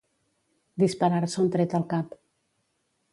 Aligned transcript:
Disparar-se 0.83 1.39
un 1.43 1.53
tret 1.57 1.77
al 1.81 1.85
cap. 1.95 2.17